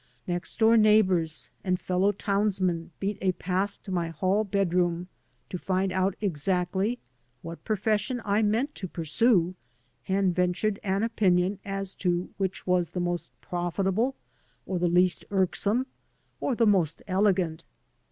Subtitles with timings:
[0.25, 5.09] Next door neighbors and fellow townsmen beat a path to my hall bedroom
[5.51, 6.97] to find out exactly
[7.43, 9.53] what profession I meant to pursue
[10.07, 14.15] and ventured an opinion as to which was the most profitable
[14.65, 15.85] or the least irksome
[16.39, 17.63] or the most elegant.